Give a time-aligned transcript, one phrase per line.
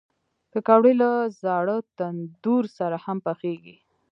[0.51, 3.75] پکورې له زاړه تندور سره هم پخېږي